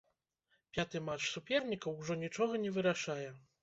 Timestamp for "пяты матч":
0.77-1.29